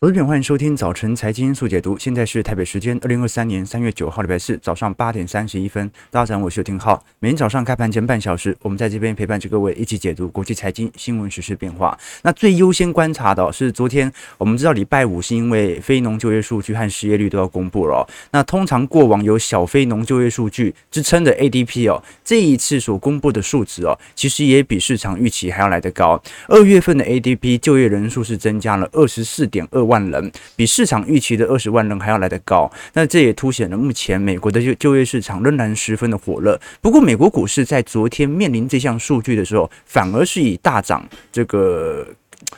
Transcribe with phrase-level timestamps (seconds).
[0.00, 1.98] 投资朋友，欢迎收听早晨财经速解读。
[1.98, 5.90] 现在是台北时间二零二三年三月九号礼拜四早上八点三十一分。
[6.08, 7.04] 大家好，我是邱廷浩。
[7.18, 11.98] 每天早上开盘前半小时，我们在这边陪伴着各位一起解读国际财经新闻、时事变化。
[12.22, 18.08] 那最优先观察的是昨天，我们知道礼拜五是因为非农就业数据和失业率都要公布了。
[18.30, 26.22] 那通常过往有小非农就业数据支撑的 ADP 哦，这一次所公布的数值哦，其实也比市场预期还要来得高。
[26.46, 32.70] 二月份的 ADP 就业人数是增加了二十四点二万人，比市场预期的二十万人还要来得高。
[32.92, 36.60] 那这也凸显了目前美国的就就业市场仍然十分的火热。
[36.80, 42.06] 不过，美国股市在昨天面临这项数据的时候，反而是以大涨这个。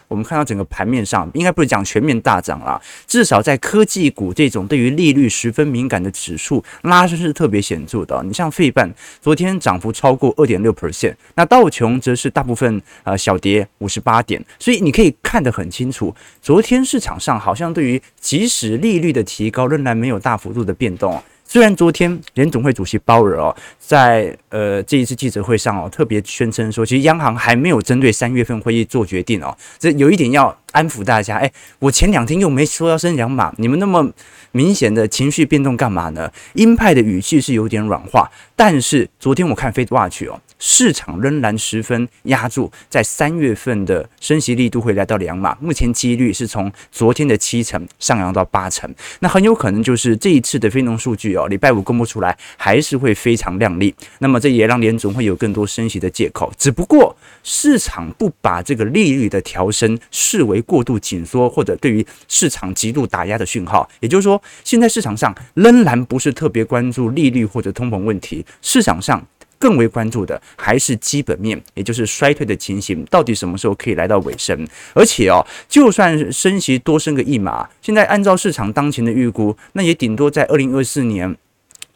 [0.08, 8.22] 我们看到整个盘面上，应该不是讲全面大涨啦，至少在科技股这种对于利率十分敏感的指数拉升是特别显著的。
[8.24, 21.22] 你像费半昨天涨幅超过二点六 percent，那道琼则是大部分呃小跌五十八点，所以你可以看得很清楚，昨天市场上好像对于即使利率的提高仍然没有大幅度的变动。
[21.52, 31.38] 虽然昨天联总会主席鲍尔哦，在呃这一次记者会上哦，特别宣称说，其实央行还没有针对三月份会议做决定哦，这有一点要安抚大家。
[31.38, 34.08] 哎，我前两天又没说要升两码，你们那么
[34.52, 36.30] 明显的情绪变动干嘛呢？
[36.54, 40.40] 鹰派的语气是有点软化，但是昨天我看 FedWatch 哦。
[40.60, 48.88] 市场仍然十分压住，在三月份的升息力度会来到两码，目前几率是从昨天的七成上扬到八成，
[49.20, 69.26] 那很有可能就是这一次的非农数据哦，礼拜五公布出来还是会非常亮丽，那么这也让联总会有更多升息的借口，只不过市场不把这个利率的调升视为过度紧缩或者对于市场极度打压的讯号，也就是说，现在市场上仍然不是特别关注利率或者通膨问题，市场上。
[69.60, 74.66] 更为关注的还是基本面，也就是衰退的情形，到底什么时候可以来到尾声？
[74.94, 81.36] 而且哦，就算升息多升个一码，现在按照市场当前的预估，那也顶多在二零二四年。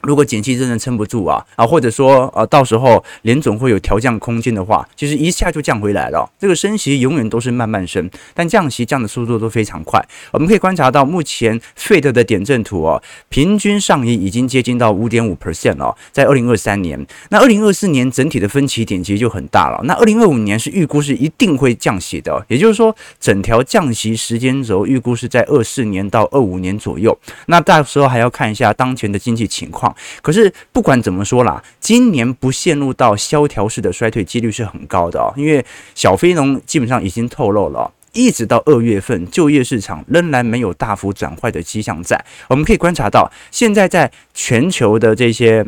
[0.06, 6.30] 如果景气真的撑不住啊啊，或者说呃，到时候联总会有调降空间的话，其实一下就降回来了。
[6.39, 10.05] 这个升息永远都是慢慢升，但降息降的速度都非常快。
[10.33, 17.07] 我们可以观察到，目前 Fed 的点阵图哦，平均上移已经接近到五点五 percent 了，在二零二三年。
[17.30, 19.80] 那二零二四年整体的分歧点其实就很大了。
[19.84, 27.17] 那二零二五年是预估是一定会降息的，也就是说，整条降息时间轴预估是在二四年到二五年左右。
[27.46, 29.93] 那到时候还要看一下当前的经济情况。
[30.22, 42.24] 可是不管怎么说啦，今年不陷入到萧条式的衰退几率是很高的哦，因为小非农基本上已经透露了，一直到二月份就业市场仍然没有大幅转坏的迹象在。
[42.48, 45.64] 我们可以观察到，现在在全球的这些，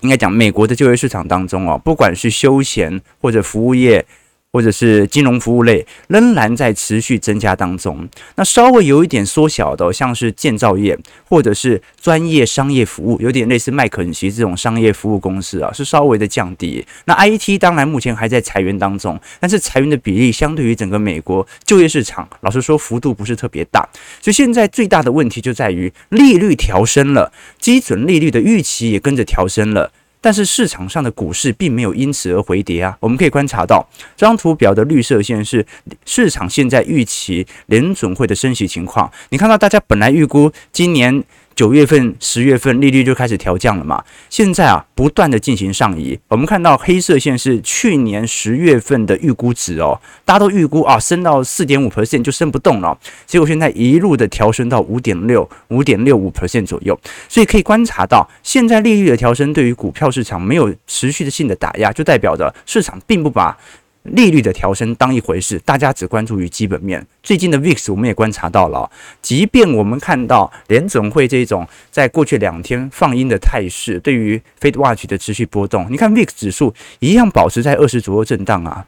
[0.00, 4.04] 应该讲美国的就业市场当中哦，不管是休闲或者服务业。
[4.52, 16.84] 或者是金融服务类仍然在持续增加当中，那稍微有一点缩小的，像是建造业或者是专业商业服务，有点类似麦肯锡这种商业服务公司啊，是稍微的降低。
[17.06, 23.88] 那 IT 当然目前还在裁员当中，但是裁员的比例相对于整个美国就业市场，老实说幅度不是特别大。
[24.20, 29.90] 所以现在最大的问题就在于利率调升了，基准利率的预期也跟着调升了。
[30.22, 32.96] 但是市场上的股市并没有因此而回跌啊！
[33.00, 35.66] 我们可以观察到，这张图表的绿色线是
[36.06, 39.12] 市场现在预期联准会的升息情况。
[39.28, 41.22] 你看到大家本来预估今年。
[41.54, 44.02] 九月份、十月份利率就开始调降了嘛？
[44.30, 46.18] 现在啊，不断的进行上移。
[46.28, 56.98] 我们看到黑色线是去年十月份的预估值哦，大家都预估啊，升到四点五 percent 就升不动了，结果现在一路的调升到五点六、五点六五 percent 左右。
[57.28, 63.56] 所以可以观察到，现在利率的调升对于股票市场没有持续的性的打压，就代表着市场并不把。
[64.04, 67.06] 利率的调升当一回事，大家只关注于基本面。
[67.22, 68.90] 最近的 VIX 我们也观察到了，
[69.20, 78.86] 即便我们看到联总会这种在过去两天放鹰的态势，对于 FedWatch 的持续波动，你看 VIX 指数一样保持在二十左右震荡啊。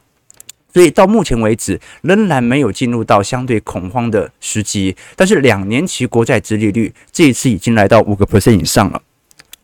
[0.73, 4.93] 所以到目前为止，仍然没有进入到相对恐慌的时机。
[5.15, 9.01] 但是两年期国债殖利率这一次已经来到五个 percent 以上了。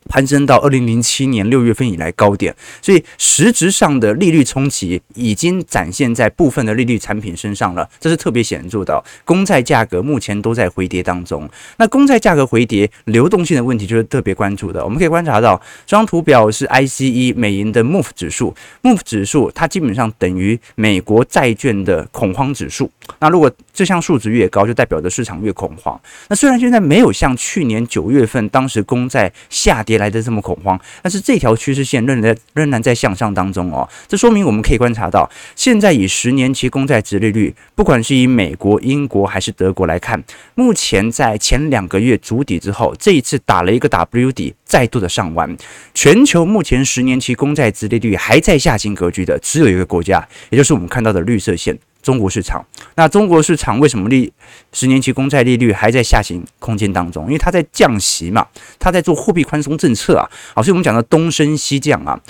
[0.08, 9.02] 攀升到二零零七年六月份以来高点，所以实质上的利率冲击已经展现在部分的利率产品身上了，这是特别显著的。
[9.24, 14.84] 公债价格目前都在回跌当中，那公债价格回跌，流动性的问题就是特别关注的。
[14.84, 15.56] 我们可以观察到，
[15.86, 18.52] 这张图表是 ICE 美银的 MOVE 指数
[18.82, 22.90] ，MOVE 指数它基本上等于美国债券的恐慌指数。
[23.20, 25.98] 那如果这项数值越高，就代表着市场越恐慌。
[26.28, 29.91] 那虽然现在没有像去年九月份当时公债下跌。
[29.92, 33.86] 跌来的这么恐慌，但是这条趋势线仍然仍然在向上当中哦。
[34.08, 40.24] 这说明我们可以观察到，现在以十年期公债殖利率，不管是以美国、英国还是德国来看，
[40.54, 45.54] 目前在前两个月筑底之后，这一次打了一个 W 底，再度的上弯。
[45.92, 51.78] 全球目前十年期公债殖利率还在下行格局的，只有一个国家，也就是我们看到的绿色线。
[52.02, 52.64] 中国市场，
[52.96, 54.32] 那中国市场为什么利
[54.72, 57.24] 十年期公债利率还在下行空间当中？
[57.26, 58.46] 因为它在降息嘛，
[58.78, 62.20] 它在做货币宽松政策啊，好，所以我们讲的东升西降啊。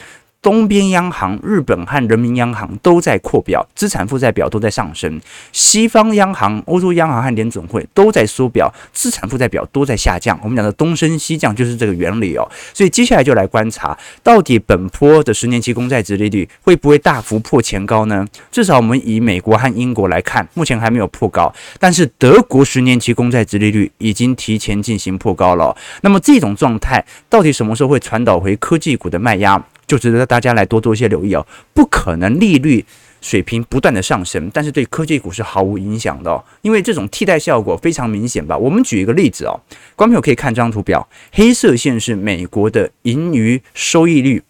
[0.43, 5.09] 东边央行日本和人民央行都在扩表，资产负债表都在上升；
[5.53, 10.37] 西方央行、欧洲央行和联准会都在缩表，资产负债表都在下降。
[10.43, 12.43] 我们讲的东升西降就是这个原理哦。
[12.75, 18.27] 所以接下来就来观察，到底本波的十年期公债殖利率会不会大幅破前高呢？
[18.51, 25.77] 至少我们以美国和英国来看，目前还没有破高，但是德国十年期公债殖利率已经提前进行破高了。
[26.01, 29.65] 那么这种状态到底什么时候会传导回科技股的卖压？
[29.93, 32.83] 就值得大家来多做一些留意哦，不可能利率
[33.21, 38.57] 水平不断的上升，但是对科技股是毫无影响的哦，因为这种替代效果非常明显吧。
[38.57, 39.53] 我们举一个例子哦，
[39.95, 44.43] 观众朋友可以看这张图表，黑色线是美国的盈余收益率，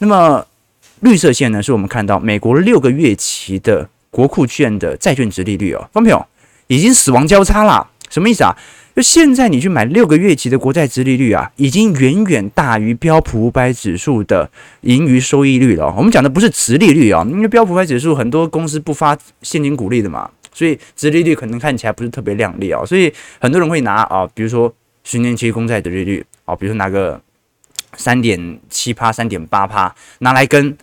[0.00, 0.46] 那么
[1.00, 6.26] 绿色线呢，是我们看到美国六个月期的国库券的债券值利率哦，观众朋友
[6.66, 8.54] 已经死亡交叉了，什么意思啊？
[8.94, 14.50] 就现在，你去买六个月期的国债殖利率啊，已经远远大于标普五百指数的
[14.82, 15.94] 盈余收益率了。
[15.96, 22.84] 我们讲的不是殖利率啊，因为标普五百指数很多公司不发现金股利的嘛，所以殖利率可能看起来不是特别亮丽啊。
[22.84, 24.72] 所以很多人会拿啊，比如说
[25.04, 27.20] 十年期公债的利率啊，比如说拿个
[27.96, 30.76] 三点七趴、三点八趴，拿来跟。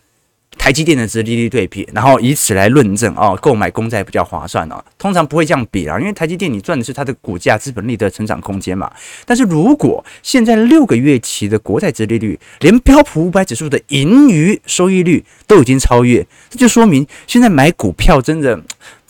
[0.57, 4.83] 台积电的殖利率对比，然后以此来论证哦，购买公债比较划算哦。
[4.97, 8.91] 通常不会这样比啊，因为台积电你赚的是它的股价、资本利得成长空间嘛。
[9.25, 18.61] 但是如果现在六个月期的国债殖利率，连标普五百指数的盈余收益率都已经超越，这就说明现在买股票真的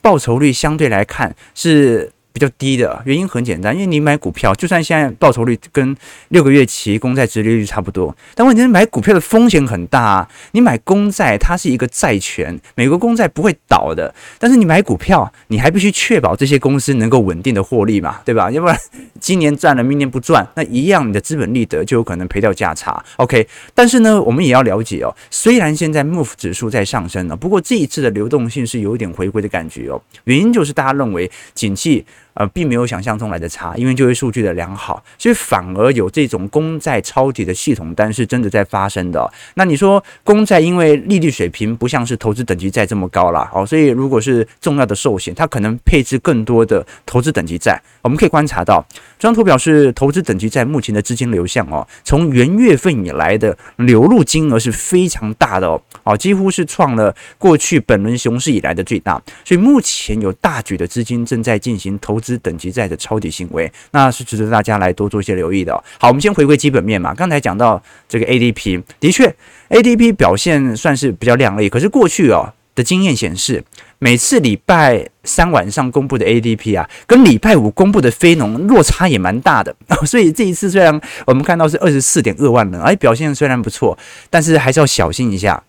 [0.02, 2.12] 报酬率相对来看是。
[2.38, 5.98] 比较低的原因很简单，因为你买股票，就算现在报酬率跟
[6.28, 10.30] 六个月期公债殖利率差不多，但问题是买股票的风险很大啊。
[10.52, 18.52] 你买公债，它是一个债权，美国公债不会倒的，但是你买股票，你还必须确保这些公司能够稳定的获利嘛， 对吧？
[18.52, 18.78] 要不然
[19.20, 23.04] 今年赚了，明年不赚，那一样你的资本利得就有可能赔掉价差。
[23.16, 32.06] OK，但是呢，我们也要了解哦，虽然现在 MOVE 指数在上升了，不过这一次的流动性是有一点回归的感觉哦，原因就是大家认为景气。
[32.38, 39.28] 呃，并没有想象中来的差，因为就业数据的良好，所以反而有这种公债抄底的系统单是真的在发生的。
[39.56, 47.82] 那你说公债因为利率水平不像是投资等级债这么高了哦，所以如果是重要的寿险，它可能配置更多的投资等级债。
[48.04, 48.86] 我们可以观察到
[49.18, 62.27] 这张图表示投资等级债目前的资金流向哦，从元月份以来的流入金额是非常大的哦，哦，几乎是创了过去本轮熊市以来的最大，所以目前有大举的资金正在进行投资。
[62.28, 65.74] 资等级债的抄底行为，那是值得大家来多做一些留意的。
[65.98, 67.14] 好，我们先回归基本面嘛。
[67.14, 69.34] 刚才讲到这个 ADP，的确
[69.70, 71.70] ，ADP 表现算是比较亮丽。
[71.70, 73.64] 可是过去哦的经验显示，
[74.00, 79.74] 每次礼拜三晚上公布的 ADP 啊，跟礼拜五公布的非农落差也蛮大的。
[80.06, 83.98] 所以这一次虽然我们看到是二十四点二万人，哎，表现虽然不错，
[84.30, 85.64] 但是还是要小心一下。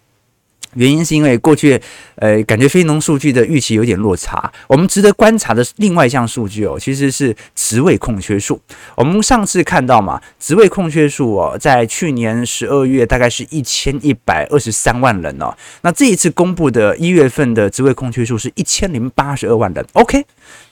[0.74, 1.80] 原因是因为过去，
[2.16, 4.52] 呃，感觉非农数据的预期有点落差。
[4.66, 8.60] 我们值得观察的另外一项数据哦，其实是职位空缺数。
[8.94, 15.54] 我们上次看到嘛，职位空缺数哦，在去年十二月大概是一千一百二十三万人哦。
[15.82, 19.84] 那这一次公布的一月份的职位空缺数是一千零八十二万人。
[19.94, 20.24] OK，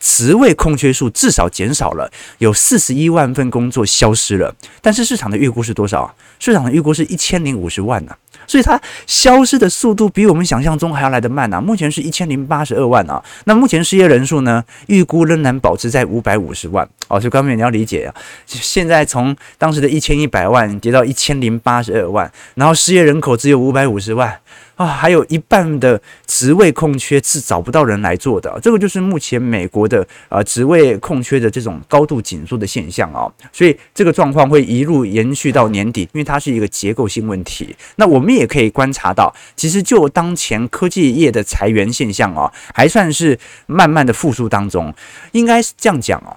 [0.06, 2.08] 职位空缺数至少减少了，
[2.38, 4.54] 有四十一万份工作消失了。
[4.80, 6.14] 但是市场的预估是多少啊？
[6.38, 8.14] 市场的预估是一千零五十万呢。
[8.46, 11.60] 所以它消失的速度比我们想象中还要来得慢呐！
[11.60, 14.62] 目前是一千零八十二万啊，那目前失业人数呢？
[14.86, 17.20] 预估仍然保持在五百五十万哦。
[17.20, 18.14] 所以各位你要理解啊，
[18.46, 24.38] 现在从当时的一千一百万跌到一千零八十二万，然后失业人口只有五百五十万。
[24.76, 37.74] 啊，还有一半的职位空缺是找不到人来做的，这个就是目前美国的呃职位空缺的这种高度紧缩的现象啊，所以这个状况会一路延续到年底，因为它是一个结构性问题。
[37.94, 44.92] 那我们也可以观察到，其实就当前科技业的裁员现象啊，还算是慢慢的复苏当中，
[45.32, 46.36] 应该是这样讲哦。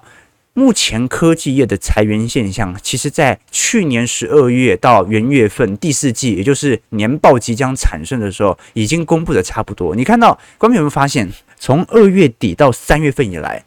[0.53, 9.95] 目前科技业的裁员现象，其实在去年十二月到元月份第四季，也就是年报即将产生的时候，已经公布的差不多。
[9.95, 13.63] 你看到，观众有没有发现，从二月底到三月份以来，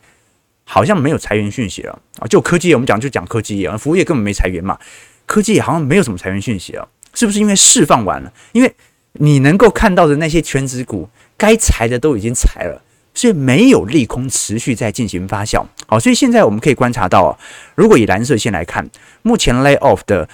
[0.64, 2.26] 好像没有裁员讯息了啊？
[2.26, 4.78] 就科技业，我们讲就讲科技业，服务业根本没裁员嘛。
[5.24, 8.30] 科技业好像没有什么裁员讯息啊，是不是因为释放完了？
[8.52, 8.74] 因为
[9.14, 11.08] 你能够看到的那些全职股，
[11.38, 12.82] 该裁的都已经裁了，
[13.14, 15.64] 所以没有利空持续在进行发酵。
[15.86, 17.38] 好，所以现在我们可以观察到，
[17.74, 18.88] 如果以蓝色线来看，
[19.22, 20.28] 目前 lay off 的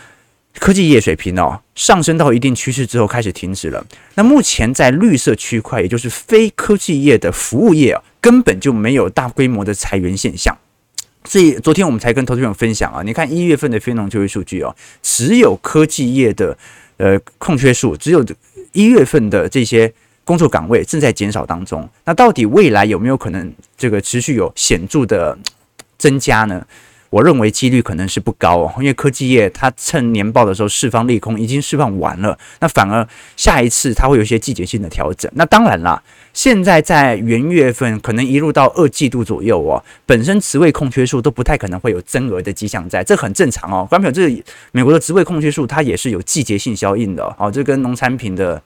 [0.58, 3.85] 科技业水平哦，上升到一定趋势之后开始停止了。
[4.14, 10.56] 那目前在绿色区块，也就是非科技业的服务业啊，根本就没有大规模的裁员现象。
[11.25, 16.56] 所以昨天我们才跟投资朋友分享啊，你看一月份的非农就业数据哦，只有科技业的
[16.97, 18.25] 呃空缺数，只有
[18.73, 19.92] 一月份的这些
[20.28, 21.88] 工作岗位正在减少当中。
[22.04, 25.38] 那到底未来有没有可能这个持续有显著的
[25.97, 26.62] 增加呢？
[27.08, 35.32] 我认为几率可能是不高哦，因为科技业它趁年报的时候释放利空已经释放完了，那反而下一次它会有一些季节性的调整。
[35.35, 36.02] 那当然啦，
[36.35, 43.87] 现在在元月份可能一路到二季度左右哦，本身职位空缺数都不太可能会有增额的迹象在，这很正常哦。
[43.88, 48.62] 关朋友，这美国的职位空缺数它也是有季节性效应的哦，这跟农产品的。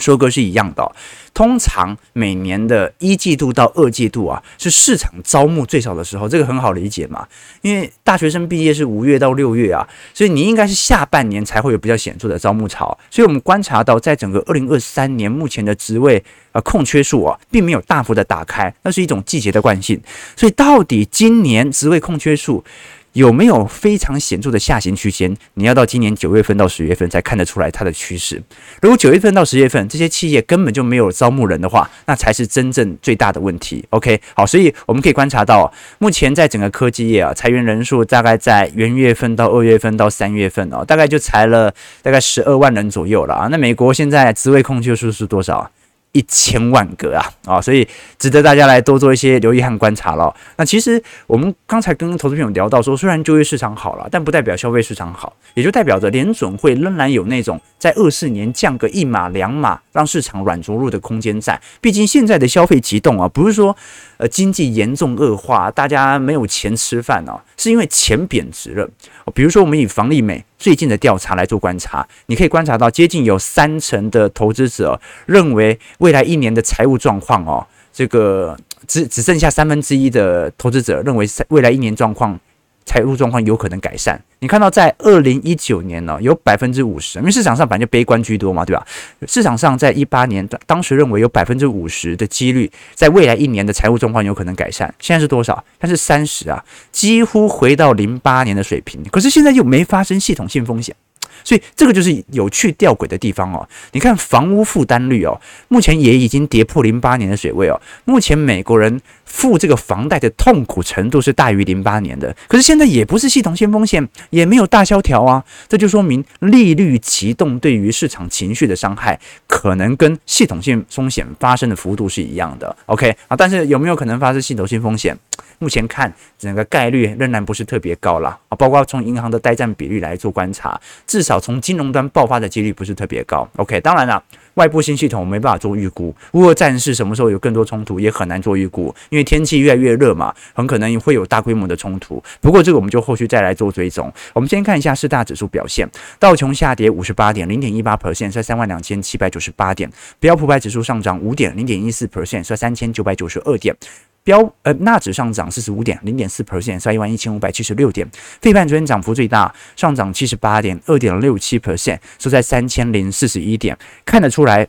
[0.00, 0.92] 收割是一样的，
[1.34, 7.26] 通常每年的一季度到二季度啊，是市场招募最少的时候，这个很好理解嘛，
[7.62, 20.00] 因为大学生毕业是五月到六月啊，所以你应该是下半年才会有比较显著的招募潮，所以我们观察到，在整个二零二三年目前的职位啊空缺数啊，并没有大幅的打开，那是一种季节的惯性，
[20.36, 22.64] 所以到底今年职位空缺数，
[23.12, 25.36] 有没有非常显著的下行区间？
[25.54, 28.40] 你要到今年九月份到十月份才看得出来它的趋势。
[28.80, 33.84] 如果九月份到十月份这些企业根本就没有招募人的话，那才是真正最大的问题。
[33.90, 43.48] OK，好，所以我们可以观察到，目前在整个科技业啊，裁员人数大概在元月份到二月份到三月份哦，大概就裁了大概十二万人左右了啊。
[43.50, 45.70] 那美国现在职位空缺数是多少？
[46.12, 47.86] 一千万个啊啊，所以
[48.18, 50.34] 值得大家来多做一些留意和观察了。
[50.56, 61.60] 那其实我们刚才跟投资朋友聊到说，虽然就业市场好了，但不代表消费市场好，也就代表着联准会仍然有那种在二四年降个一码两码，让市场软着陆的空间在。
[61.80, 63.76] 毕竟现在的消费急动啊，不是说
[64.16, 68.88] 呃经济严重恶化，大家没有钱吃饭啊，是因为钱贬值了。
[69.32, 78.54] 比如说我们以房利美最近的调查来做观察，你可以观察到，接近有三成的投资者认为未来一年的财务状况哦，这个
[78.86, 82.38] 只只剩下三分之一的投资者认为未来一年状况。
[82.84, 84.20] 财务状况有可能改善。
[84.40, 88.86] 你看到在二零一九年呢，有百分之五十，因为市场上本来就悲观居多嘛，对吧？
[89.26, 94.92] 市场上在一八年当当时认为有百分之五十的几率，在未来一年的财务状况有可能改善。
[94.98, 95.62] 现在是多少？
[95.78, 99.02] 它是三十啊，几乎回到零八年的水平。
[99.10, 100.94] 可是现在又没发生系统性风险。
[101.42, 103.66] 所以这个就是有趣吊诡的地方哦。
[103.92, 107.80] 你看房屋负担率哦，目前也已经跌破零八年的水位哦。
[108.04, 115.42] 目前美国人付这个房贷的痛苦程度是大于零八年的，可是现在也不是系统性风险，也没有大萧条啊。
[115.68, 122.76] 这就说明利率急动对于市场情绪的伤害，可能跟系统性风险发生的幅度是一样的。
[122.86, 125.16] OK 啊，但是有没有可能发生系统性风险？
[125.58, 133.46] 目前看整个概率仍然不是特别高了啊，包括从银行的呆账比率来做观察，至少从金融端爆发的几率不是特别高。
[133.56, 134.22] OK，当然了，
[134.60, 142.22] 外部新系统没办法做预估，乌俄战事什么时候有更多冲突也很难做预估，因为天气越来越热嘛，很可能会有大规模的冲突。
[142.42, 144.12] 不过这个我们就后续再来做追踪。
[144.34, 145.88] 我们先看一下四大指数表现，
[146.18, 149.88] 道琼下跌五十八点，零点一八 percent，在三万两千七百九十八点；
[150.18, 153.74] 标普百指数上涨五点，零点一四 percent，在三千九百九十二点。
[154.22, 158.08] 标呃纳指上涨四十五点零点四 percent，在一万一千五百七十六点。
[158.40, 163.76] 费半昨天涨幅最大，上涨七十八点二点六七 percent，收在三千零四十一点。
[164.04, 164.66] 看得出来，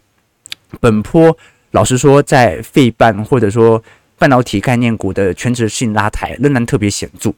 [0.80, 1.38] 本波
[1.72, 3.84] 老实说，在费半或者说
[4.18, 7.34] 半导体概念股的全值性拉抬仍然特别显著。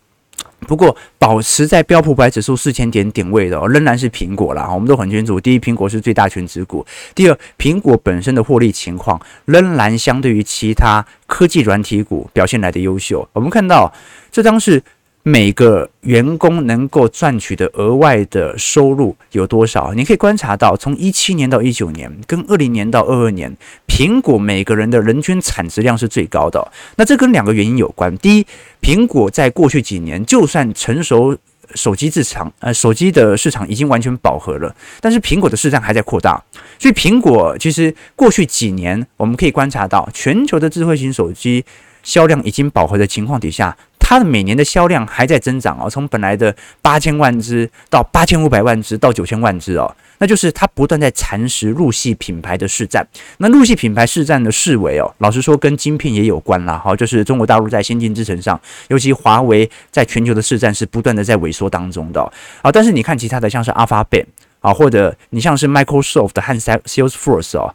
[0.67, 4.69] 不过，保持在标普百指数四千点点位的，仍然是苹果啦。
[4.73, 13.27] 我们都很清楚，第一，苹果是最大权值股；第二，苹果本身的获利情况仍然相对于其他科技软体股表现来的优秀。
[13.33, 13.93] 我们看到，
[14.31, 14.81] 这张是。
[15.25, 19.93] 每个员工能够赚取的额外的收入有多少？
[19.93, 23.55] 你可以观察到，从一七年到一九年，跟二零年到二二年，
[23.87, 26.69] 苹果每个人的人均产值量是最高的。
[26.97, 28.15] 那这跟两个原因有关。
[28.17, 28.45] 第一，
[28.81, 31.37] 苹果在过去几年，就算成熟
[31.73, 36.43] 手机市场，呃，手机的市场已经完全饱和了，但是苹果的市占还在扩大。
[36.77, 41.63] 所以，苹果其实过去几年，我们可以观察到，全球的智慧型手机
[42.03, 43.77] 销量已经饱和的情况底下。
[44.05, 53.07] 它的每年的销量还在增长哦，从本来的八千万只到八千五百万只到九千万只哦，那就是它不断在蚕食入系品牌的市占。
[53.37, 56.77] 那入系品牌市占的式微哦，老实说跟晶片也有关啦。
[56.83, 62.21] 好，就是中国大陆在先进制程上，尤其华为在全球的市占是不断的在萎缩当中的。
[62.61, 64.25] 好，但是你看其他的像是 Alphabet
[64.59, 67.73] 啊，或者你像是 Microsoft 和 Salesforce 哦。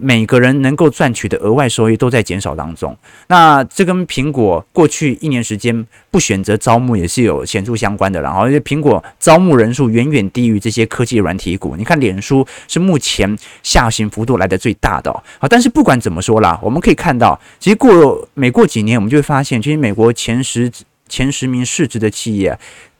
[0.00, 2.96] 每个人能够赚取的额外收益都在减少当中，
[3.28, 8.20] 那这跟苹果过去一年时间不选择招募也是有显著相关的。
[8.20, 11.76] 然后，因为苹果招募人数远远低于这些科技软体股。
[11.76, 15.12] 你看，脸书是目前下行幅度来的最大的。
[15.38, 20.70] 好，但是不管怎么说啦，我们可以看到，其实过每过几年，我们就会发现，其实美国前十
[21.08, 22.58] 前十名市值的企业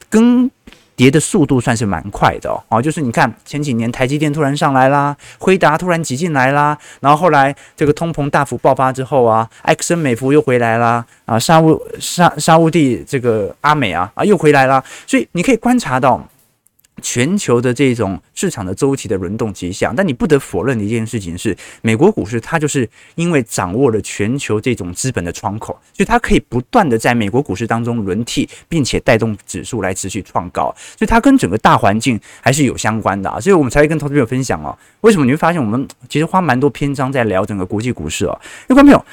[0.09, 0.49] 跟
[0.95, 16.25] 跌的速度算是蛮快的哦，就是你看前几年台积电突然上来啦，辉达突然挤进来啦，然后后来这个通膨大幅爆发之后啊，埃克森美孚又回来啦，啊沙乌沙沙乌地这个阿美啊啊又回来啦，所以你可以观察到。
[17.01, 34.77] 全球的这种市场的周期的轮动迹象，但你不得否认的一件事情是，美国股市它就是因为掌握了全球这种资本的窗口，所以它可以不断的在美国股市当中轮替，并且带动指数来持续创高，所以它跟整个大环境还是有相关的啊，所以我们才会跟投资朋友分享哦。
[35.01, 38.39] 为什么你会发现我们其实花蛮多篇章在聊整个国际股市哦？
[38.69, 39.05] 因为观众朋友，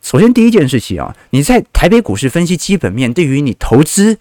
[0.00, 4.18] 首先第一件事情啊，你在台北股市分析基本面，对于你投资。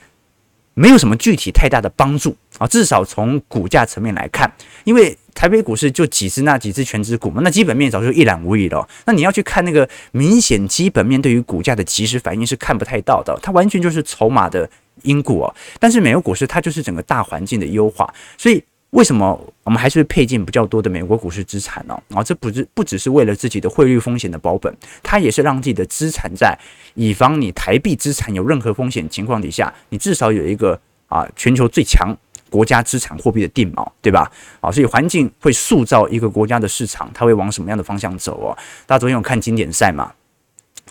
[0.77, 4.51] 没有什么具体太大的帮助啊，至少从股价层面来看，
[4.83, 8.87] 因为台北股市就几只那几只权值股嘛，那基本面早就一览无遗了。
[9.05, 14.69] 那你要去看那个明显基本面对于股价的即时反应是看不太到的，它完全就是筹码的
[15.03, 15.53] 因果。
[15.79, 18.63] 但是美国股市它就是整个大环境的优化，所以。
[18.91, 22.01] 为什么我们还是配进比较多的美国股市资产呢？
[22.11, 26.57] 啊，这不是不只是为了自己的汇率风险的保本，它也是让自己的资产在
[26.93, 32.15] 以防你台币资产有任何风险情况底下，你至少有一个啊全球最强
[32.55, 34.31] 国家资产货币的定锚，对吧？
[34.61, 38.55] 啊，所以环境会塑造一个国家的市场，它会往什么样的方向走哦？
[38.85, 40.09] 大家昨天有看经典赛嘛？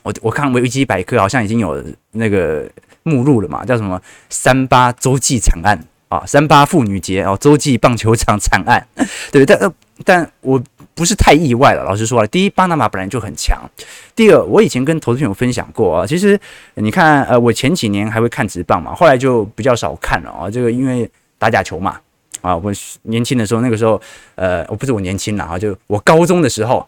[0.02, 2.68] 我我看维基百科好像已经有那个
[3.04, 5.82] 目录了嘛，叫什么三八洲际惨案。
[6.10, 8.86] 啊，三八妇女节哦，洲际棒球场惨案，
[9.32, 9.72] 对，但，
[10.04, 10.62] 但我
[10.94, 11.82] 不是太意外了。
[11.82, 13.58] 老实说了，第一，巴拿马本来就很强；
[14.14, 16.38] 第二，我以前跟投资朋友分享过啊，其实
[16.74, 20.48] 你看，呃，我前几年还会看直棒嘛，后来就比较少看了啊。
[20.48, 21.10] 这个因为
[21.44, 22.00] 打假球嘛，
[22.40, 24.00] 啊，我年轻的时候，那个时候，
[24.34, 26.86] 呃，我不是我年轻了啊，就我高中的时候。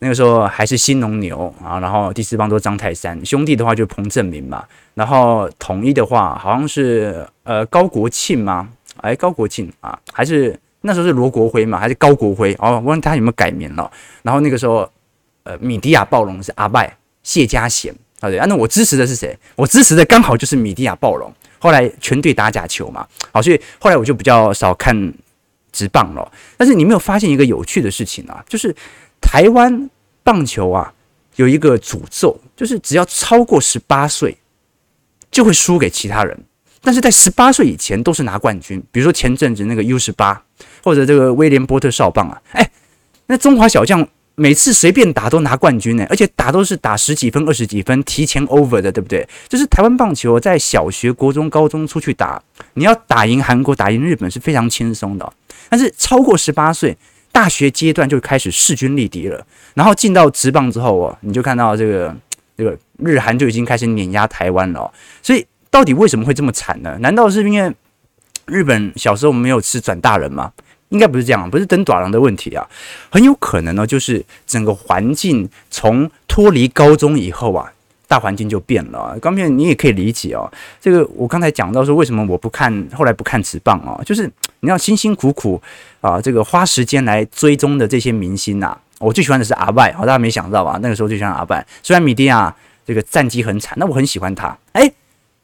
[0.00, 8.68] 那个时候还是新农牛啊，然后第四棒都张泰山，兄弟的话就彭政闵嘛，然后统一的话好像是呃高国庆吗？
[8.98, 12.54] 哎，高国庆啊，还是那时候是罗国辉嘛，还是高国辉？
[12.60, 13.90] 哦，我问他有没有改名了。
[14.22, 14.88] 然后那个时候
[15.42, 19.36] 呃米迪亚暴龙是阿拜谢家贤啊，对啊，那我支持的是谁？
[19.56, 21.28] 我支持的刚好就是米迪亚暴龙。
[21.58, 25.12] 后来全队打假球嘛，好，所以后来我就比较少看
[25.72, 26.32] 职棒了。
[26.56, 28.74] 但是你没有发现一个有趣的事情啊，就是。
[29.20, 29.90] 台湾
[30.22, 30.94] 棒球啊，
[31.34, 34.38] 有一个诅咒，就是只要超过十八岁，
[35.28, 36.38] 就会输给其他人。
[36.80, 38.80] 但是在十八岁以前都是拿冠军。
[38.92, 40.40] 比如说前阵子那个 U 十八，
[40.84, 42.70] 或者这个威廉波特少棒啊，哎，
[43.26, 44.08] 那中华小将
[44.38, 49.28] 每次随便打都拿冠军呢，而且打都是打十几分、二十几分，提前 over 的，对不对？
[49.48, 52.40] 就是台湾棒球在小学、国中、高中出去打，
[52.74, 55.32] 你要打赢韩国、打赢日本是非常轻松的。
[55.68, 56.96] 但是超过十八岁。
[57.30, 62.16] 大学阶段就开始势均力敌了，然后进到职棒之后哦，你就看到这个
[62.56, 64.90] 这个日韩就已经开始碾压台湾了。
[65.22, 66.96] 所以到底为什么会这么惨呢？
[67.00, 67.72] 难道是因为
[68.46, 70.50] 日本小时候没有吃转大人吗？
[70.90, 72.66] 应该不是这样，不是登短郎的问题啊，
[73.10, 77.72] 很有可能呢，就是整个环境从脱离高中以后啊。
[78.10, 80.50] 大环境就变了，刚才你也可以理解哦。
[80.80, 84.24] 这个我刚才讲到说，为什么我不看，后来不看职棒哦，就是
[84.60, 85.60] 你要辛辛苦苦
[86.00, 90.78] 啊，这个花时间来追踪的这些明星呐，我最喜欢的是阿拜，大家没想到吧？
[90.80, 94.56] 那个时候最喜欢阿拜，虽然米迪亚这个战绩很惨，那我很喜欢他。
[94.72, 94.90] 哎，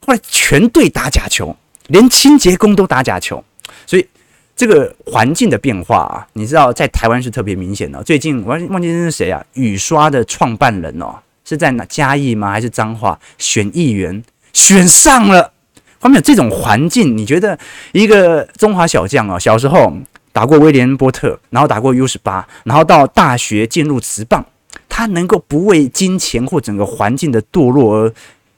[0.07, 1.55] 后来全队打假球，
[1.89, 3.45] 连清洁工都打假球，
[3.87, 4.09] 所以
[4.57, 8.03] 这个环境的变化啊，你知道在台湾是特别明显的。
[8.03, 9.45] 最近我忘记那是谁啊？
[9.55, 11.17] 雨刷的创办人哦。
[11.47, 12.51] 是在哪嘉义吗？
[12.51, 15.53] 还是彰化选议员选上了？
[16.01, 17.59] 后面有这种环境，你觉得
[17.93, 19.93] 一个中华小将啊，小时候
[20.33, 24.43] 打过威廉波特，然后打过 U 十八，然后到大学进入职棒，
[24.89, 28.13] 他能够不为金钱或整个环境的堕落而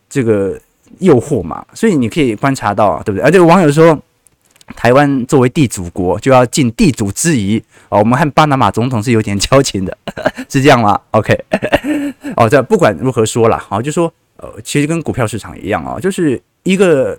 [0.08, 0.56] 这个
[1.00, 1.66] 诱惑吗？
[1.74, 3.24] 所以你可以观察到，对不对？
[3.24, 4.00] 而这个网友说。
[4.74, 8.00] 台湾作为地主国，就要尽地主之谊哦。
[8.00, 9.96] 我们和巴拿马总统是有点交情的，
[10.48, 11.38] 是这样吗？OK，
[12.36, 17.18] 哦，这不管如何说啦，好，就说呃，其实跟股票市场一样啊，就是一个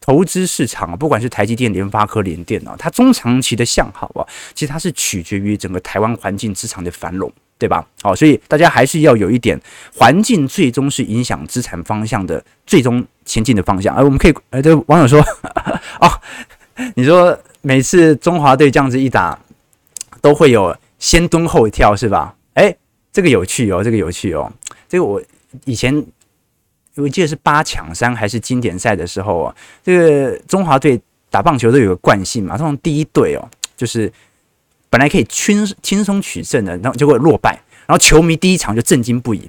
[0.00, 7.86] 投资市场，不管是台积电、联发科、联电啊，它中长期的向好啊，其实它是取决于整个台湾环境资产的繁荣，对吧？
[8.02, 9.58] 好，所以大家还是要有一点
[9.96, 13.94] 环境，最终是影响资产方向的最终前进的方向。
[13.94, 15.20] 而我们可以，呃，这网友说，
[16.00, 16.10] 哦，
[16.96, 19.38] 你说每次中华队这样子一打，
[20.20, 22.34] 都会有先蹲后跳，是吧？
[22.54, 22.74] 哎，
[23.12, 24.52] 这个有趣哦，这个有趣哦，
[24.88, 25.20] 这个我
[25.64, 26.04] 以前。
[26.96, 34.12] 我记得是八强赛还是经典赛的时候啊，这个中华队打棒球都有个惯性嘛，通常第一队哦，就是
[34.90, 37.52] 本来可以轻轻松取胜的，然后结果落败，
[37.86, 39.48] 然后球迷第一场就震惊不已。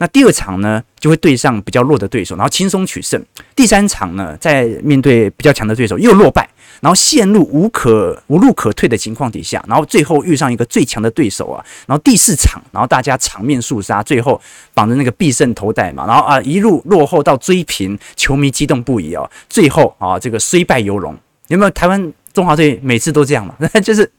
[0.00, 3.22] 那第二场呢，就会对上比较弱的对手，然后轻松取胜。
[3.54, 6.48] 第三场呢，在面对比较强的对手又落败，
[6.80, 14.40] 然后陷入无可无路可退的情况底下，然后最后遇上一个最强的对手啊，然后第四场，然后大家场面肃杀，最后
[14.72, 21.14] 绑着那个必胜头带嘛，然后啊一路落后到追平，球迷激动不已哦，最后啊这个虽败犹荣，
[21.48, 22.10] 有没有台湾？
[22.32, 24.10] 中华队每次都这样嘛，那 就是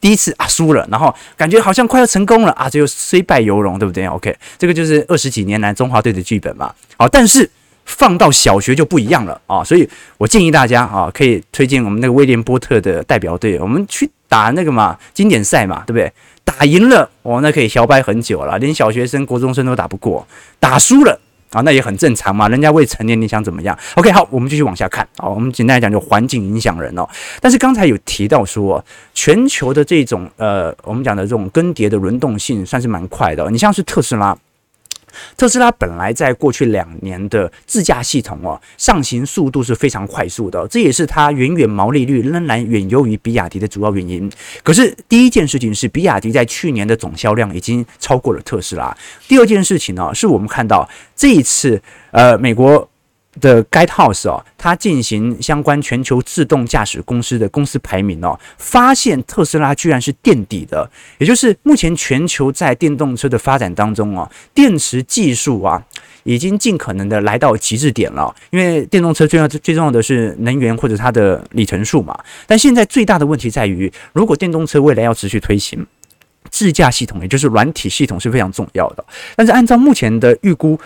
[0.00, 6.74] 第一次啊输了，然后感觉好像快要成功了啊，就虽败犹荣，对不对？OK，这个就是二十几年来中华队的剧本嘛。
[6.96, 7.48] 好，但是
[7.84, 16.12] 放到小学就不一样了啊，所以我建议大家啊，可以推荐我们那个威廉波特的代表队，我们去打那个嘛经典赛嘛，对不对？
[16.44, 20.26] 打赢了哦，那可以摇摆很久了，连小学生、国中生都打不过，
[20.58, 21.20] 打输了。
[21.50, 25.06] 啊，那也很正常嘛，人家未成年，你想怎么样？OK，好，我们继续往下看。
[25.16, 27.08] 好，我们简单来讲，就环境影响人哦。
[27.40, 28.84] 但是刚才有提到说，
[29.14, 33.50] 全球的这种呃，我们讲的这种更迭的轮动性算是蛮快的。
[33.50, 34.36] 你像是特斯拉。
[35.36, 44.30] 特斯拉本来在过去两年的自驾系统哦，上行速度是非常快速的，这也是它远远毛利率仍然远优于比亚迪的主要原因。
[44.62, 48.96] 可是第一件事情是，比亚迪在去年的总销量已经超过了特斯拉。
[49.26, 52.88] 第二件事情呢，是我们看到这一次，呃，美国。
[53.40, 65.82] 的 Guidehouse 哦，它进行相关全球自动驾驶公司的公司排名哦，发现特斯拉居然是垫底的，也就是目前全球在电动车的发展当中哦，电池技术啊，
[66.24, 75.86] 已经尽可能的来到极致点了，因为电动车最要最重要的是能源或者它的里程数嘛，但现在最大的问题在于，如果电动车未来要持续推行。
[76.50, 79.04] 自驾系统，也就是软体系统是非常重要的。
[79.36, 80.78] 但是按照目前的预估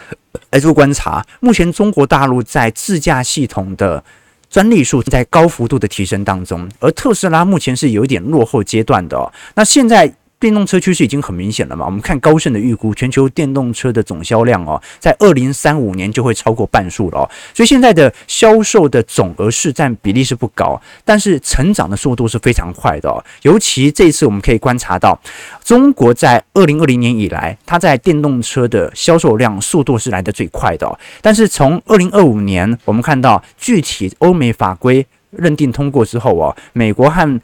[0.51, 4.03] 来做观察，目前中国大陆在自驾系统的
[4.51, 9.33] 专利数在高幅度的提升当中，而特斯拉目前是有一点落后阶段的。
[9.55, 10.13] 那现在。
[10.43, 11.87] 电动车趋势已经很明显了嘛？
[11.87, 17.31] 我们看高盛的预估，全球电动车的总销量哦，在二零三五年就会超过半数了哦。
[17.55, 23.25] 所以现在的销售的总额市占比例是不高，但是成长的速度是非常快的。
[23.43, 25.17] 尤其这次我们可以观察到，
[25.63, 30.99] 中国在二零二零年以来，它在电动车的销售量速度是来得最快的。
[31.21, 37.41] 但是从二零二五年，我们看到具体欧美法规认定通过之后哦，美国和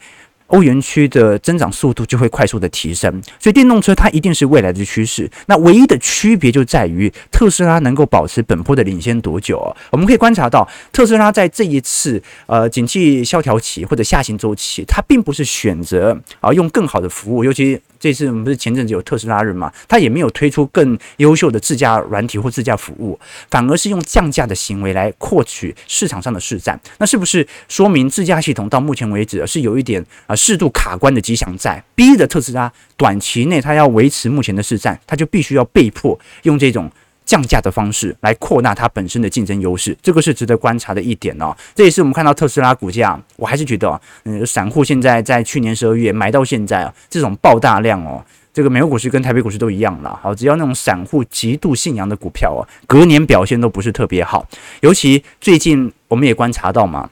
[0.49, 3.09] 欧元区的增长速度就会快速的提升，
[3.39, 5.27] 所以电动车它一定是未来的趋势。
[5.47, 9.75] 那唯一的区别就在于特斯拉能够保持本波的领先多久？
[9.91, 17.79] 我们可以观察到，特斯拉在这一次呃景气萧条期或者下行周期，它并不是选择啊用更好的服务，尤其。
[17.99, 19.71] 这次我们不是前阵子有特斯拉日嘛？
[19.87, 26.79] 它也没有推出更优秀的自驾软体或自驾服务，反而是用降价的行为来获取市场上的市占。
[26.97, 36.89] 那是不是说明自驾系统到目前为止是有一点啊适度卡关的迹象在，逼着特斯拉短期内它要维持目前的市占，它就必须要被迫用这种。
[37.29, 41.55] 降价的方式来扩大它本身的竞争优势，这个是值得观察的一点哦。
[41.75, 50.19] 这也是我们看到特斯拉股价，我还是觉得，嗯，散户现在在去年十二月买到现在啊，这种爆大量哦，这个美国股市跟台北股市都一样了。
[50.23, 54.47] 好，只要那种散户极度信仰的股票哦，隔年表现都不是特别好。
[54.81, 57.07] 尤其最近我们也观察到嘛，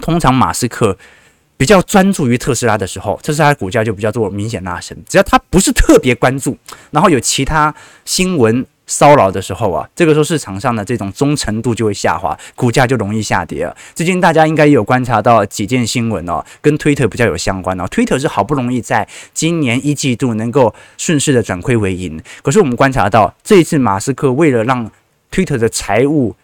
[0.00, 0.96] 通常马斯克
[1.58, 4.96] 比较专注于特斯拉的时候，特斯拉股价就比较做明显拉升。
[5.06, 6.56] 只要他不是特别关注，
[6.90, 7.74] 然后有其他
[8.06, 8.64] 新闻。
[8.92, 13.74] 骚扰的时候啊，这个时候市场上的这种忠诚度就会下滑，股价就容易下跌了。
[13.94, 17.86] 最近大家应该也有观察到几件新闻哦，跟推特比较有相关哦。
[17.90, 24.90] 推特是好不容易在今年一季度能够顺势的转亏为盈，可是我们观察到这一次马斯克为了让
[25.30, 26.36] 推特的财务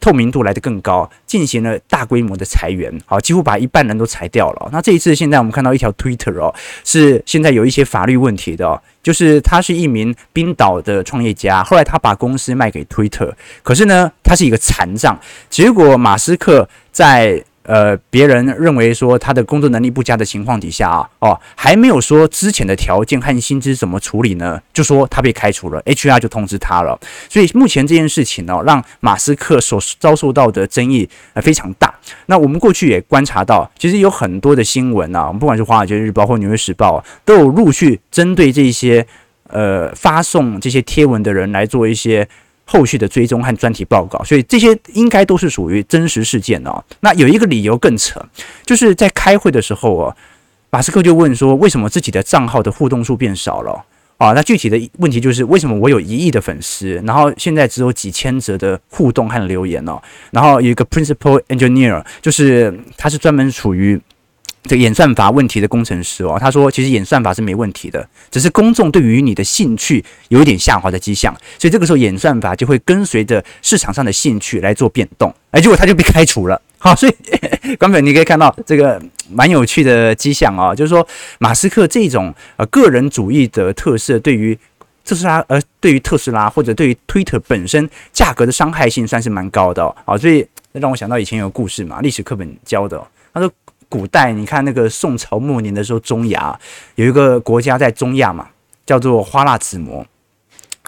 [0.00, 4.68] 透明度来得更高，进行了大规模的裁员，好，几乎把一半人都裁掉了。
[4.72, 8.80] 那这一次现在我们看到一条推特哦，是现在有一些法律问题的。
[9.00, 15.18] 就是他是一名冰岛的创业家，后来他把公司卖给推特，可是呢，他是一个残障。
[15.48, 24.58] 结果马斯克在呃别人认为说他的工作能力不佳的情况底下啊，哦，还没有说之前的条件和薪资怎么处理呢？
[24.72, 26.98] 就说他被开除了，HR 就通知他了。
[27.28, 31.94] 所以目前这件事情呢，让马斯克所遭受到的争议呃非常大。
[32.24, 39.06] 那我们过去也观察到，其实有很多的新闻啊，我们不管是华尔街日报或纽约时报，都有陆续针对这些
[39.48, 42.26] 呃发送这些贴文的人来做一些。
[42.70, 46.84] 后续的追踪和专题报告，所以这些应该都是属于真实事件哦。
[47.00, 48.22] 那有一个理由更扯，
[48.66, 50.16] 就是在开会的时候哦，
[50.68, 53.82] 马斯克就问说，为什么自己的账号的互动数变少了
[54.18, 54.32] 啊？
[54.32, 59.98] 那具体的问题就是，为什么我有一亿的粉丝，然后现在只有几千则的互动和留言哦？
[60.30, 63.98] 然后有一个 principal engineer，就是他是专门处于。
[64.68, 76.60] 这个演算法问题的工程师哦，他说其实演算法是没问题的，只是公众对于你的兴趣有一点下滑的迹象，所以这个时候演算法就会跟随着市场上的兴趣来做变动，哎，结果他就被开除了。
[76.76, 77.12] 好，所以
[77.76, 81.04] 观众你可以看到这个蛮有趣的迹象啊，就是说
[81.38, 84.56] 马斯克这种呃个人主义的特色，对于
[85.04, 90.18] 特斯拉呃对于特斯拉或者对于 Twitter 本身价格的伤害性算是蛮高的哦。
[90.18, 93.02] 所以让我想到以前有个故事嘛，历史课本教的，
[93.32, 93.50] 他说。
[93.88, 96.58] 古代，你看那个宋朝末年的时候，中亚
[96.96, 98.48] 有一个国家在中亚嘛，
[98.84, 100.06] 叫做花剌子模。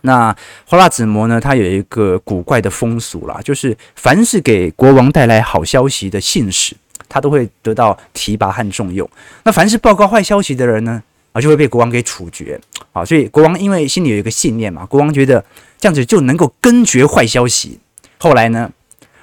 [0.03, 0.35] 那
[0.67, 6.75] 花剌子模呢，它有一个古怪的风俗啦，就是凡是给国王带来好消息的信使，
[7.09, 9.09] 他都会得到提拔和重用。
[9.45, 12.59] 那凡是报告坏消息的人呢，啊，就会被国王给处决。
[12.93, 15.45] 啊，所以国王因为心里有一个信念嘛，国王觉得
[15.79, 17.79] 这样子就能够根绝坏消息。
[18.19, 18.71] 后来呢，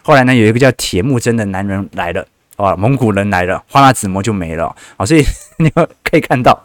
[0.03, 2.25] 后来呢，有一个叫铁木真的男人来了。
[2.57, 5.05] 啊，蒙古人来了，花剌子模就没了啊！
[5.05, 5.23] 所以
[5.57, 6.59] 你们可以看到，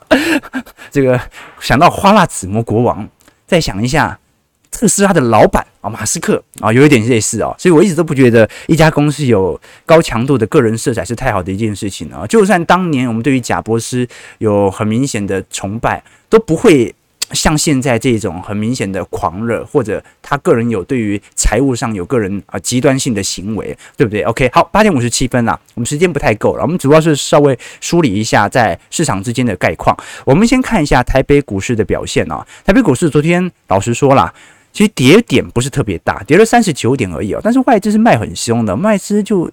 [0.91, 1.21] 这个
[1.61, 3.09] 想到花剌子模国王，
[3.47, 4.19] 再想一下
[4.71, 7.55] 特斯拉的老板啊，马斯克啊，有一点类似啊。
[7.59, 12.27] 所以我一直都不觉得一家公司有高强度的个人色彩是太好的一件事情啊。
[12.27, 16.95] 就算当年我们对于贾伯斯有很明显的崇拜，都不会。
[17.33, 29.97] 像现在这种很明显的狂热，或者他个人有对于财务上有个人啊极端性的行为，对不对？OK，好，八点五十七分了，我们时间不太够了，我们主要是稍微梳理一下在市场之间的概况。
[30.25, 34.33] 我们先看一下台北股市的表现啊，台北股市昨天老实说啦，
[34.73, 39.51] 其实跌点不是特别大，跌了三十九点而已哦，但是外资是卖很凶的，外资就。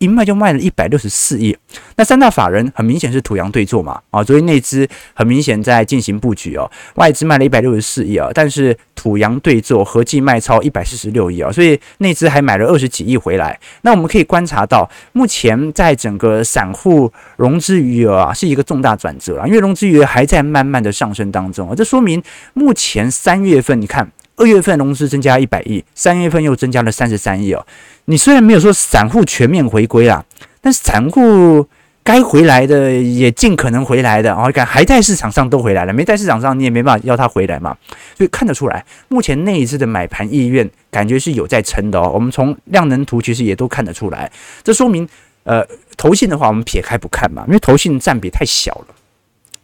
[0.00, 1.54] 一卖就卖了一百六十四亿，
[1.96, 13.60] 那三大法人很明显是土洋对做嘛，啊，所以内资很明显在进行布局哦，外资卖了一百六十四亿啊，但是土洋对做合计卖超一百四十六亿啊，所以内资还买了二十几亿回来。
[13.82, 22.22] 那我们可以观察到，目前在整个散户融资余额啊是一个重大转折啊，因为融资余额还在慢慢的上升当中啊，这说明
[22.54, 24.10] 目前三月份你看。
[24.36, 27.66] 二月份融资增加一百亿，三月份又增加了三十三亿哦。
[28.06, 30.24] 你虽然没有说散户全面回归啦，
[30.60, 31.66] 但是散户
[32.02, 34.44] 该回来的也尽可能回来的哦。
[34.46, 37.76] 你看还在市场上都回来了，没在市场上你也没办法要他回来嘛。
[38.16, 42.10] 所以看得出来，目前内资的买盘意愿感觉是有在撑的哦。
[42.14, 44.30] 我们从量能图其实也都看得出来，
[44.64, 45.06] 这说明
[45.44, 45.64] 呃，
[45.96, 48.94] 投信的话我们撇开不看嘛，因为投信占比太小了。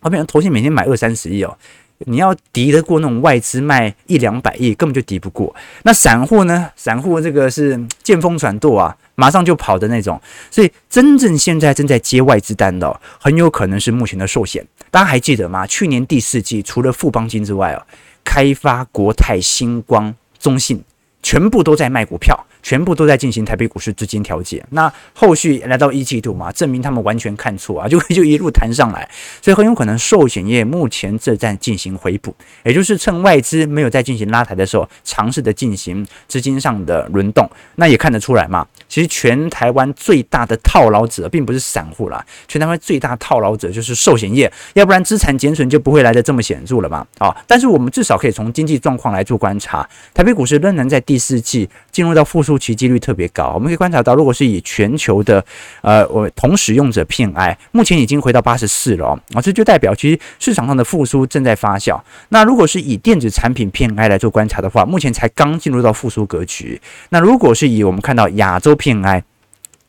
[0.01, 1.57] 好比投信每天买二三十亿哦。
[2.01, 5.55] 你要敌得过那种外资卖一两百亿，根本就敌不过。
[5.83, 6.71] 那散户呢？
[6.77, 10.21] 散户这个是见风转舵啊，马上就跑的那种。
[10.51, 14.67] 所以真正现在正在接外资单的，很有可能是目前的寿险。
[14.91, 15.67] 大家还记得吗？
[15.67, 17.83] 去年第四季除了富邦金之外哦，
[18.25, 20.83] 开发、国泰、星光、中信
[21.23, 22.39] 全部都在卖股票。
[22.67, 29.09] 全部都在进行台北股市资金调节，那后续来到一季度嘛，证明他们完全看错啊， 就就一路弹上来，
[29.41, 37.49] 所以很有可能寿险业目前正在进行回补，也就是趁外资没有在进行拉抬的时候，尝试的进行资金上的轮动。
[37.77, 47.07] 那也看得出来嘛，其实全台湾最大的套牢者并不是散户啦，全台湾最大套牢者就是寿险业，要不然资产减损就不会来得这么显著了嘛。
[47.19, 52.57] 啊，但是我们至少可以从经济状况来做观察，台北股市仍然在第四季进入到复苏。
[52.59, 55.45] 其几率特别高，我们可以观察到，如果是以全球的
[55.83, 62.01] 呃我同使用者 PMI，目前已经回到八十四了啊，这就代表其实市场上的复苏正在发酵。
[62.31, 66.81] 那如果是以电子产品 PMI 来做观察的话，目前才刚进入到复苏格局。
[67.11, 69.23] 那如果是以我们看到亚洲 PMI，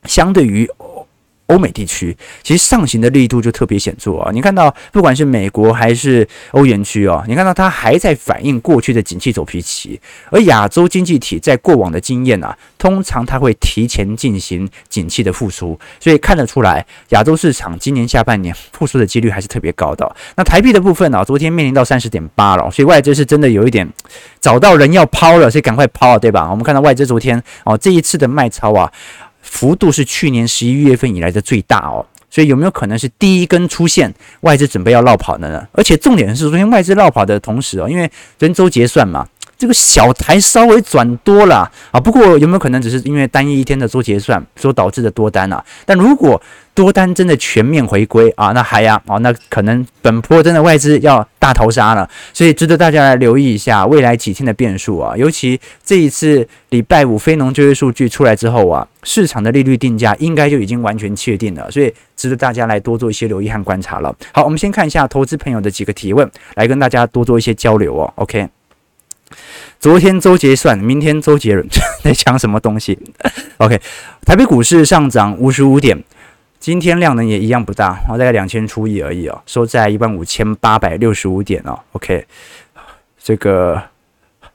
[0.05, 0.69] 相对于
[1.47, 4.29] 欧美地区其实上行的力度就特别显著啊！
[4.31, 20.15] 你看到不管是美国还是欧元区哦，你看到它还在反映过去的景气走皮期，而亚洲经济体在过往的经验啊，通常它会提前进行景气的复苏，所以看得出来亚洲市场今年下半年复苏的几率还是特别高的。
[20.35, 23.87] 那台币的部分呢，昨天面临到三十点八了，所以外资是真的有一点
[24.41, 26.49] 找到人要抛了，所以赶快抛了，对吧？
[26.49, 28.91] 我们看到外资昨天哦这一次的卖超啊。
[29.49, 32.05] 幅度是去年十一月份以来的最大哦。
[32.29, 35.65] 所以有没有可能是第一根出现外资准备要绕跑的呢？
[35.71, 39.25] 而且重点是昨天外资绕跑的同时哦，因为人周结算嘛。
[39.57, 45.63] 这个小台稍微转多了啊，不过有没有可能只是因为单一一天的做结算所导致的多单啊？
[45.85, 46.39] 但如果
[46.75, 55.17] 多单真的全面回归啊，那还呀啊，那可能本波真的外资要大逃杀了，所以值得大家来留意一下未来几天的变数啊。
[55.17, 64.15] 尤其这一次礼拜五非农就业数据出来之后啊，市场的利率定价应该就已经完全确定了，所以值得大家来多做一些留意和观察了。
[64.31, 68.13] 好，我们先看一下投资朋友的几个提问，来跟大家多做一些交流哦。
[68.17, 68.47] OK。
[69.79, 71.65] 昨天周结算，明天周杰伦
[72.03, 72.97] 在讲什么东西？
[73.57, 73.79] OK，
[74.25, 76.03] 台北股市上涨五十五点，
[76.59, 81.79] 今天量能也一样不大，哦大概两千出亿而已哦，收在一万五千八百六十五点哦。
[81.91, 82.25] OK，
[83.23, 83.81] 这个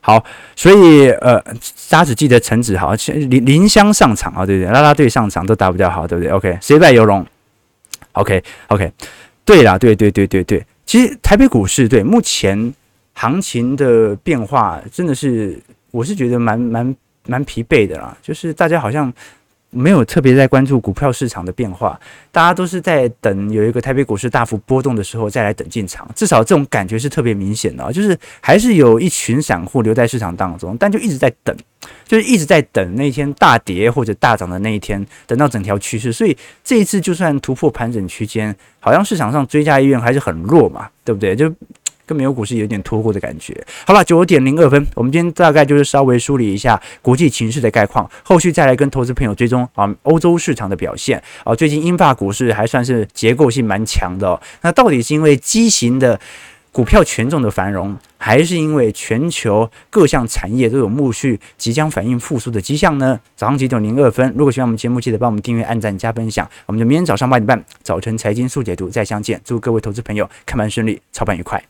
[0.00, 0.22] 好，
[0.56, 1.40] 所以呃，
[1.88, 4.72] 大家只记得陈子豪、林林香上场啊，对不对？
[4.72, 7.24] 啦啦队上场都打不掉好，对不对？OK，谁败犹荣
[8.12, 8.92] ？OK OK，
[9.44, 12.74] 对啦，对对对对对，其实台北股市对目前。
[13.14, 16.96] 行情的变化真的是，我是觉得蛮蛮
[17.26, 18.16] 蛮疲惫的啦。
[18.22, 19.12] 就是大家好像
[19.70, 21.98] 没有特别在关注股票市场的变化，
[22.30, 26.08] 大家都是在等有一个台北股市大幅波动的时候再来等进场。
[26.14, 31.56] 至少这种感觉是特别明显的，就是还是有一群散户留在市场当中，但就一直在等，
[32.06, 36.12] 就是一直在等那天大跌或者大涨的那一天，等到整条趋势。
[36.12, 41.36] 所以这一次就算突破盘整区间，好像市场上追加意愿还是很弱嘛，对不对？
[41.36, 41.52] 就。
[42.06, 43.56] 跟美国股市有点脱钩的感觉。
[43.86, 51.54] 好了，九点零二分，我们今天大概就是稍微梳理一下国际情势的概况，后续再来跟投资朋友追踪啊欧洲市场的表现啊。
[51.54, 54.40] 最近英法股市还算是结构性蛮强的哦。
[54.62, 56.18] 那到底是因为畸形的
[56.70, 63.20] 股票权重的繁荣，还是因为全球各项产业都有陆续即将反映复苏的迹象呢？
[63.36, 66.48] 早上九点零二分，如果喜欢我们节目，记得帮我们订阅、按赞、加分享。
[66.66, 69.38] 我们就明天早上八点半早晨财经速解读再相见。
[69.44, 71.62] 祝各位投资朋友看盘顺利，操盘愉快。